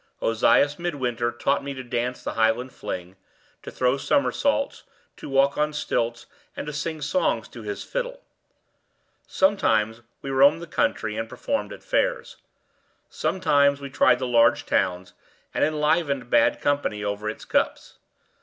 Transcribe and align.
Ozias 0.19 0.79
Midwinter 0.79 1.31
taught 1.31 1.63
me 1.63 1.75
to 1.75 1.83
dance 1.83 2.23
the 2.23 2.33
Highland 2.33 2.73
fling, 2.73 3.17
to 3.61 3.69
throw 3.69 3.97
somersaults, 3.97 4.81
to 5.17 5.29
walk 5.29 5.59
on 5.59 5.73
stilts, 5.73 6.25
and 6.57 6.65
to 6.65 6.73
sing 6.73 7.03
songs 7.03 7.47
to 7.49 7.61
his 7.61 7.83
fiddle. 7.83 8.19
Sometimes 9.27 10.01
we 10.23 10.31
roamed 10.31 10.59
the 10.59 10.65
country, 10.65 11.15
and 11.17 11.29
performed 11.29 11.71
at 11.71 11.83
fairs. 11.83 12.37
Sometimes 13.11 13.79
we 13.79 13.91
tried 13.91 14.17
the 14.17 14.25
large 14.25 14.65
towns, 14.65 15.13
and 15.53 15.63
enlivened 15.63 16.31
bad 16.31 16.59
company 16.61 17.03
over 17.03 17.29
its 17.29 17.45
cups. 17.45 17.99